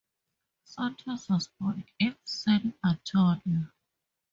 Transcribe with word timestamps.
Santos 0.63 1.29
was 1.29 1.49
born 1.59 1.83
in 1.99 2.15
San 2.25 2.73
Antonio. 2.83 3.67